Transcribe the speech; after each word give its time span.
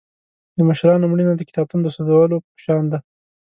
د 0.57 0.59
مشرانو 0.69 1.09
مړینه 1.11 1.33
د 1.37 1.41
کتابتون 1.49 1.79
د 1.83 1.87
سوځولو 1.95 2.37
په 2.45 2.57
شان 2.63 2.83
ده. 2.91 2.99